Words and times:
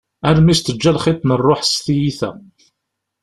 Armi 0.27 0.53
s-teǧǧa 0.57 0.91
lxiḍ 0.95 1.17
n 1.23 1.29
rruḥ 1.39 1.61
s 1.65 1.73
tiyita. 1.85 2.31